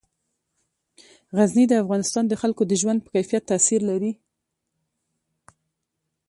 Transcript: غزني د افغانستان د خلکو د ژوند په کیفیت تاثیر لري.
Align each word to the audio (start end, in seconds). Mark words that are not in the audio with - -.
غزني 1.37 1.65
د 1.69 1.73
افغانستان 1.83 2.23
د 2.27 2.33
خلکو 2.41 2.61
د 2.67 2.73
ژوند 2.81 2.99
په 3.03 3.09
کیفیت 3.15 3.43
تاثیر 3.51 3.81
لري. 3.89 4.11